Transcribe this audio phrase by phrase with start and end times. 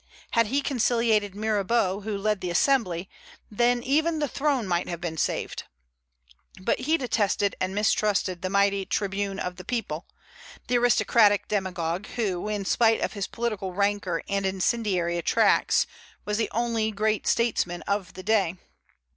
[0.31, 3.07] Had he conciliated Mirabeau, who led the Assembly,
[3.51, 5.65] then even the throne might have been saved.
[6.59, 10.07] But he detested and mistrusted the mighty tribune of the people,
[10.67, 15.85] the aristocratic demagogue, who, in spite of his political rancor and incendiary tracts,
[16.25, 18.55] was the only great statesman of the day.